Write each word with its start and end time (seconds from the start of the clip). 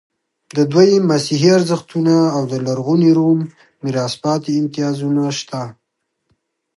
د 0.55 0.57
دوی 0.71 0.91
مسیحي 1.09 1.49
ارزښتونه 1.57 2.15
او 2.35 2.41
د 2.51 2.53
لرغوني 2.65 3.11
روم 3.19 3.39
میراث 3.83 4.13
پاتې 4.23 4.49
امتیازونه 4.61 5.23
شته. 5.39 5.61